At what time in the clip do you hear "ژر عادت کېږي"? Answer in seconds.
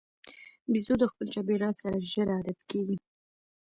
2.11-2.97